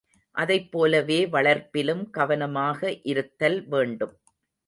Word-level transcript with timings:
அதைப் 0.35 0.71
போலவே 0.71 1.17
வளர்ப்பிலும் 1.27 2.09
கவனமாக 2.09 2.79
இருத்தல் 3.03 3.67
வேண்டும். 3.67 4.15